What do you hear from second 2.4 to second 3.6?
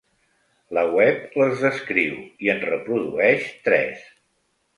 i en reprodueix